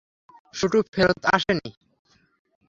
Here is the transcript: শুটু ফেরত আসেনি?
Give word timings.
শুটু 0.53 0.77
ফেরত 0.93 1.21
আসেনি? 1.35 1.69